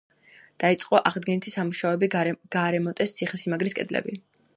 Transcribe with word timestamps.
დაიწყო 0.61 1.01
აღდგენითი 1.09 1.53
სამუშაოები, 1.55 2.09
გარემონტეს 2.57 3.15
ციხესიმაგრის 3.19 3.77
კედლები. 3.81 4.19